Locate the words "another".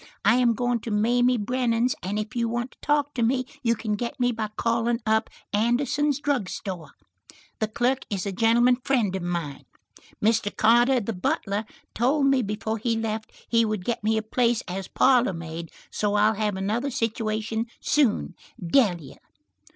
16.55-16.89